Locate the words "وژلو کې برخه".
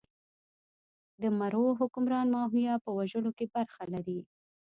2.97-3.83